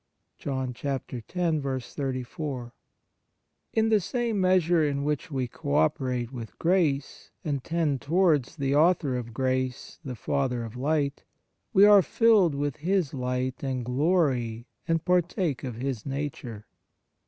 [0.43, 2.71] "1 In the
[3.99, 9.31] same measure in which we co operate with grace, and tend towards the Author of
[9.31, 11.23] grace, the Father of light,
[11.71, 16.65] we are filled with His light and glory and partake of His nature.